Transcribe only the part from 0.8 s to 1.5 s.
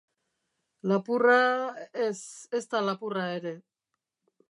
Lapurra...